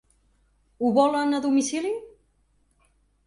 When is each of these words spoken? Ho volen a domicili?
Ho 0.85 0.89
volen 0.95 1.37
a 1.39 1.43
domicili? 1.45 1.91